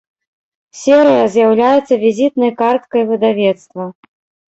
Серыя 0.81 1.27
з'яўляецца 1.35 2.01
візітнай 2.07 2.51
карткай 2.65 3.09
выдавецтва. 3.15 3.83